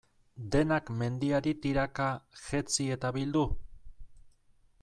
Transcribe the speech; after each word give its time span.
Denak 0.53 0.89
mendiari 1.01 1.53
tiraka, 1.67 2.09
jetzi 2.47 2.91
eta 2.97 3.15
bildu? 3.19 3.45